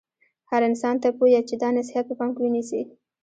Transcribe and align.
هر 0.51 0.61
انسان 0.69 0.95
ته 1.03 1.07
پویه 1.17 1.41
چې 1.49 1.55
دا 1.61 1.69
نصحیت 1.77 2.05
په 2.07 2.15
پام 2.19 2.29
کې 2.35 2.41
ونیسي. 2.43 2.81